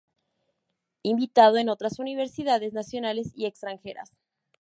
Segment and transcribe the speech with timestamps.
[1.03, 4.19] Invitado en otras universidades nacionales y extranjeras.